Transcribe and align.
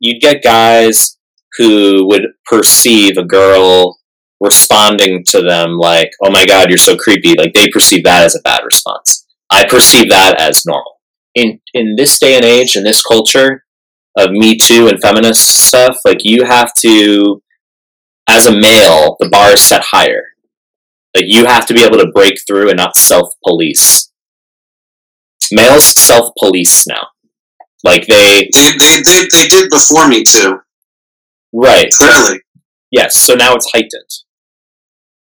you'd 0.00 0.20
get 0.20 0.42
guys 0.42 1.18
who 1.56 2.06
would 2.06 2.22
perceive 2.46 3.16
a 3.16 3.24
girl 3.24 3.98
responding 4.40 5.24
to 5.28 5.40
them 5.42 5.78
like, 5.78 6.10
"Oh 6.22 6.30
my 6.30 6.44
god, 6.46 6.68
you're 6.68 6.78
so 6.78 6.96
creepy." 6.96 7.34
Like 7.36 7.54
they 7.54 7.68
perceive 7.68 8.04
that 8.04 8.24
as 8.24 8.36
a 8.36 8.42
bad 8.42 8.62
response. 8.64 9.26
I 9.50 9.64
perceive 9.66 10.10
that 10.10 10.40
as 10.40 10.62
normal. 10.66 11.00
In 11.34 11.60
in 11.74 11.96
this 11.96 12.18
day 12.18 12.36
and 12.36 12.44
age, 12.44 12.76
in 12.76 12.84
this 12.84 13.02
culture 13.02 13.64
of 14.16 14.30
Me 14.30 14.56
Too 14.56 14.88
and 14.88 15.00
feminist 15.00 15.66
stuff, 15.66 15.98
like 16.04 16.18
you 16.22 16.44
have 16.44 16.72
to, 16.80 17.42
as 18.28 18.46
a 18.46 18.52
male, 18.52 19.16
the 19.20 19.28
bar 19.28 19.52
is 19.52 19.62
set 19.62 19.84
higher. 19.84 20.24
Like 21.16 21.26
you 21.26 21.46
have 21.46 21.66
to 21.66 21.74
be 21.74 21.82
able 21.82 21.98
to 21.98 22.10
break 22.14 22.34
through 22.46 22.68
and 22.68 22.76
not 22.76 22.96
self 22.96 23.28
police. 23.46 24.12
Males 25.50 25.84
self 25.98 26.30
police 26.38 26.86
now. 26.86 27.08
Like 27.84 28.06
they, 28.06 28.48
They, 28.52 28.72
they, 28.78 29.02
they, 29.04 29.26
they 29.32 29.48
did 29.48 29.70
before 29.70 30.08
me 30.08 30.24
too. 30.24 30.58
right? 31.52 31.90
Clearly. 31.96 32.40
Yes. 32.90 33.16
So 33.16 33.34
now 33.34 33.54
it's 33.54 33.70
heightened. 33.72 34.10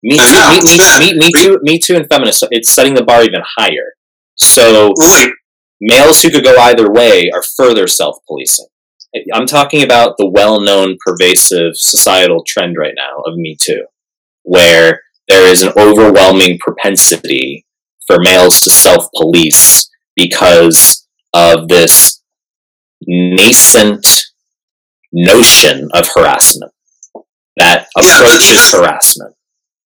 Me 0.03 0.17
too. 0.17 0.63
Me, 0.63 0.77
me, 0.77 0.99
me, 0.99 1.17
me 1.17 1.31
too. 1.35 1.59
Me 1.63 1.79
too. 1.79 1.95
And 1.95 2.07
feminist. 2.09 2.45
It's 2.51 2.71
setting 2.71 2.93
the 2.93 3.03
bar 3.03 3.23
even 3.23 3.41
higher. 3.57 3.93
So 4.35 4.93
males 5.81 6.21
who 6.21 6.29
could 6.31 6.43
go 6.43 6.57
either 6.57 6.91
way 6.91 7.29
are 7.33 7.43
further 7.57 7.87
self-policing. 7.87 8.67
I'm 9.33 9.45
talking 9.45 9.83
about 9.83 10.15
the 10.17 10.27
well-known 10.27 10.97
pervasive 11.05 11.73
societal 11.75 12.43
trend 12.47 12.75
right 12.77 12.95
now 12.97 13.19
of 13.25 13.35
Me 13.37 13.55
Too, 13.61 13.85
where 14.41 15.01
there 15.27 15.45
is 15.47 15.61
an 15.61 15.71
overwhelming 15.77 16.57
propensity 16.59 17.65
for 18.07 18.17
males 18.19 18.61
to 18.61 18.71
self-police 18.71 19.89
because 20.15 21.07
of 21.33 21.67
this 21.67 22.22
nascent 23.07 24.05
notion 25.11 25.89
of 25.93 26.07
harassment 26.15 26.71
that 27.57 27.87
approaches 27.97 28.71
harassment. 28.71 29.35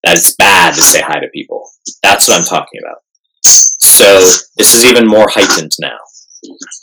That 0.04 0.18
it's 0.18 0.36
bad 0.36 0.76
to 0.76 0.82
say 0.82 1.02
hi 1.02 1.20
to 1.20 1.28
people. 1.34 1.70
That's 2.04 2.28
what 2.28 2.40
I'm 2.40 2.46
talking 2.46 2.80
about. 2.82 3.00
So 3.42 4.20
this 4.58 4.74
is 4.74 4.86
even 4.86 5.08
more 5.08 5.28
heightened 5.30 5.72
now. 5.80 5.98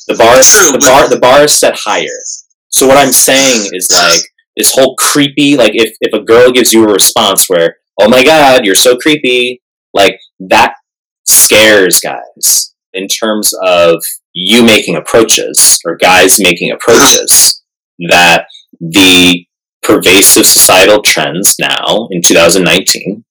The 0.09 0.17
bar, 0.17 0.43
True, 0.43 0.73
the 0.73 0.79
bar, 0.79 1.09
the 1.09 1.19
bar 1.19 1.45
is 1.45 1.59
set 1.59 1.77
higher. 1.77 2.09
So 2.69 2.87
what 2.87 2.99
I'm 2.99 3.13
saying 3.13 3.71
is 3.73 3.89
like 3.93 4.23
this 4.57 4.73
whole 4.75 4.97
creepy, 4.97 5.57
like 5.57 5.73
if 5.75 5.97
if 6.01 6.13
a 6.13 6.25
girl 6.25 6.51
gives 6.51 6.73
you 6.73 6.85
a 6.85 6.93
response 6.93 7.49
where, 7.49 7.77
oh 8.01 8.09
my 8.09 8.25
god, 8.25 8.65
you're 8.65 8.75
so 8.75 8.97
creepy, 8.97 9.63
like 9.95 10.19
that 10.41 10.75
scares 11.25 12.01
guys 12.01 12.74
in 12.95 13.09
terms 13.09 13.53
of 13.63 14.05
you 14.33 14.63
making 14.63 14.97
approaches 14.97 15.81
or 15.85 15.97
guys 15.97 16.39
making 16.41 16.71
approaches 16.71 17.63
that 18.11 18.47
the 18.81 19.47
pervasive 19.83 20.47
societal 20.47 21.03
trends 21.03 21.57
now 21.61 22.09
in 22.11 22.23
2019 22.23 23.25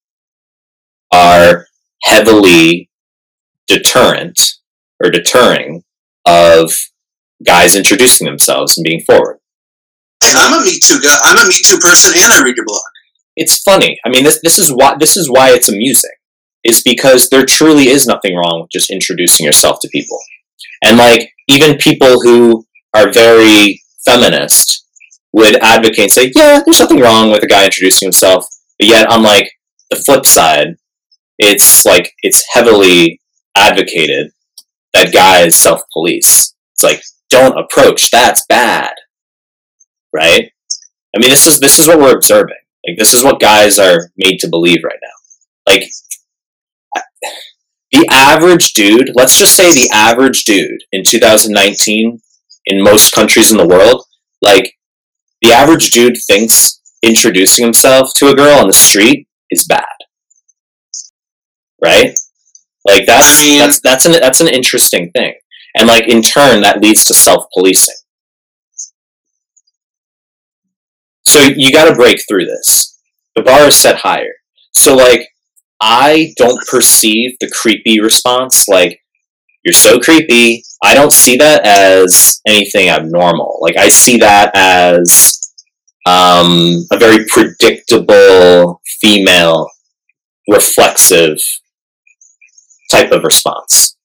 are 1.12 1.68
heavily 2.04 2.90
deterrent 3.68 4.40
or 5.04 5.10
deterring 5.10 5.84
of 6.26 6.72
guys 7.46 7.76
introducing 7.76 8.26
themselves 8.26 8.78
and 8.78 8.86
being 8.86 9.02
forward. 9.02 9.40
Hey, 10.24 10.34
I'm 10.36 10.62
a 10.62 10.64
Me 10.64 10.80
Too 10.82 11.02
guy. 11.02 11.18
I'm 11.24 11.46
a 11.46 11.48
Me 11.48 11.56
Too 11.66 11.78
person, 11.80 12.14
and 12.16 12.32
I 12.32 12.42
read 12.44 12.56
your 12.56 12.66
blog. 12.66 12.82
It's 13.36 13.62
funny. 13.62 14.00
I 14.06 14.10
mean, 14.10 14.24
this 14.24 14.40
this 14.44 14.58
is 14.58 14.72
why 14.72 14.96
this 14.98 15.18
is 15.18 15.30
why 15.30 15.52
it's 15.52 15.70
amusing. 15.70 16.12
Is 16.64 16.82
because 16.82 17.30
there 17.30 17.46
truly 17.46 17.90
is 17.90 18.08
nothing 18.08 18.36
wrong 18.36 18.62
with 18.62 18.72
just 18.72 18.90
introducing 18.90 19.46
yourself 19.46 19.80
to 19.82 19.90
people, 19.90 20.20
and 20.84 20.98
like 20.98 21.30
even 21.48 21.78
people 21.78 22.22
who 22.22 22.66
are 22.94 23.12
very 23.12 23.82
feminist 24.06 24.86
would 25.34 25.56
advocate 25.64 26.00
and 26.00 26.12
say, 26.12 26.32
yeah, 26.36 26.62
there's 26.64 26.80
nothing 26.80 27.00
wrong 27.00 27.32
with 27.32 27.44
a 27.44 27.48
guy 27.48 27.66
introducing 27.66 28.06
himself, 28.06 28.46
but 28.78 28.88
yet 28.88 29.12
on 29.12 29.24
like 29.24 29.50
the 29.90 29.96
flip 29.96 30.26
side, 30.26 30.76
it's 31.38 31.86
like 31.86 32.14
it's 32.22 32.46
heavily 32.54 33.20
advocated 33.58 34.32
that 34.94 35.14
guys 35.14 35.56
self-police. 35.58 36.56
It's 36.74 36.84
like 36.84 37.02
don't 37.30 37.58
approach. 37.58 38.12
That's 38.12 38.46
bad, 38.48 38.94
right? 40.14 40.52
I 41.16 41.20
mean, 41.20 41.30
this 41.30 41.48
is 41.48 41.60
this 41.60 41.80
is 41.80 41.88
what 41.88 42.00
we're 42.00 42.16
observing. 42.16 42.56
Like 42.88 42.98
this 42.98 43.14
is 43.14 43.24
what 43.24 43.40
guys 43.40 43.80
are 43.80 44.12
made 44.18 44.40
to 44.40 44.50
believe 44.50 44.84
right 44.84 45.00
now. 45.02 45.72
Like 45.74 45.84
the 47.92 48.08
average 48.10 48.74
dude, 48.74 49.12
let's 49.16 49.38
just 49.38 49.56
say 49.56 49.72
the 49.72 49.90
average 49.94 50.46
dude 50.46 50.82
in 50.92 51.04
2019 51.04 52.20
in 52.66 52.84
most 52.84 53.14
countries 53.14 53.52
in 53.52 53.58
the 53.58 53.68
world, 53.68 54.04
like 54.42 54.74
the 55.42 55.52
average 55.52 55.92
dude 55.92 56.18
thinks 56.28 56.82
introducing 57.04 57.64
himself 57.66 58.10
to 58.16 58.30
a 58.30 58.36
girl 58.36 58.58
on 58.58 58.68
the 58.68 58.74
street 58.74 59.28
is 59.52 59.66
bad. 59.68 59.84
Right? 61.84 62.18
Like 62.86 63.06
that's 63.06 63.40
I 63.42 63.44
mean- 63.44 63.60
that's 63.60 63.80
that's 63.82 64.06
an 64.06 64.14
that's 64.14 64.42
an 64.42 64.48
interesting 64.48 65.12
thing. 65.12 65.36
And 65.76 65.88
like 65.88 66.08
in 66.08 66.22
turn 66.22 66.62
that 66.62 66.82
leads 66.82 67.06
to 67.06 67.14
self-policing. 67.14 67.96
So 71.24 71.42
you 71.42 71.72
got 71.72 71.86
to 71.90 71.96
break 71.96 72.20
through 72.28 72.46
this. 72.46 73.00
The 73.36 73.42
bar 73.42 73.62
is 73.68 73.76
set 73.76 73.98
higher. 73.98 74.34
So 74.74 74.96
like 74.96 75.28
I 75.86 76.34
don't 76.38 76.66
perceive 76.66 77.36
the 77.42 77.52
creepy 77.52 78.00
response 78.00 78.70
like 78.70 79.02
you're 79.66 79.74
so 79.74 80.00
creepy. 80.00 80.64
I 80.82 80.96
don't 80.96 81.12
see 81.12 81.36
that 81.38 81.66
as 81.66 82.40
anything 82.48 82.88
abnormal. 82.88 83.60
Like 83.62 83.76
I 83.76 83.90
see 83.90 84.16
that 84.18 84.52
as 84.56 85.54
um, 86.06 86.86
a 86.90 86.98
very 86.98 87.26
predictable 87.28 88.82
female 89.02 89.70
reflexive 90.50 91.38
type 92.90 93.12
of 93.12 93.26
response. 93.26 93.98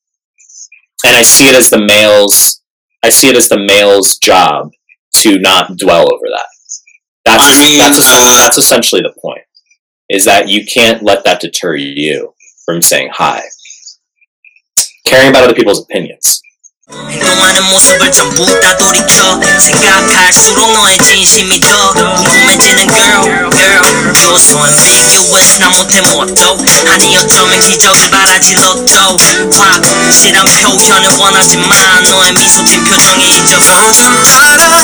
And 1.07 1.15
I 1.15 1.23
see 1.23 1.49
it 1.49 1.55
as 1.55 1.71
the 1.71 1.81
male's 1.81 2.61
I 3.05 3.11
see 3.11 3.29
it 3.29 3.37
as 3.37 3.49
the 3.49 3.59
male's 3.59 4.19
job 4.19 4.73
to 5.19 5.39
not 5.39 5.77
dwell 5.77 6.13
over 6.13 6.27
that. 6.35 6.47
That's 7.25 7.45
I 7.47 7.63
mean, 7.63 7.79
that's, 7.79 7.99
uh, 7.99 8.43
that's 8.43 8.59
essentially 8.59 9.03
the 9.03 9.15
point 9.23 9.38
Is 10.10 10.26
that 10.26 10.50
you 10.50 10.66
can't 10.66 11.02
let 11.02 11.24
that 11.24 11.40
deter 11.40 11.76
you 11.76 12.34
from 12.66 12.82
saying 12.82 13.10
hi. 13.14 13.42
Caring 15.06 15.30
about 15.30 15.44
other 15.44 15.56
people's 15.56 15.80
opinions. 15.80 16.44
행동하는 16.92 17.64
모습을 17.64 18.12
전부 18.12 18.60
다 18.60 18.76
돌이켜 18.76 19.40
생각할수록 19.58 20.74
너의 20.74 20.98
진심이 20.98 21.60
더 21.62 21.94
궁금해지는 21.94 22.88
girl, 22.88 23.50
girl 23.50 23.82
You're 24.14 24.36
so 24.36 24.60
ambiguous 24.66 25.58
난 25.60 25.72
못해 25.72 26.02
뭐도 26.02 26.58
아니 26.88 27.16
어쩌면 27.16 27.62
기적을 27.62 28.10
바라지 28.10 28.56
로또 28.56 29.18
확실한 29.54 30.46
표현을 30.46 31.10
원하지만 31.18 32.04
너의 32.04 32.34
미소 32.34 32.64
진 32.66 32.84
표정이 32.84 33.38
잊어서 33.38 33.88
요즘 33.88 34.22
따라 34.22 34.84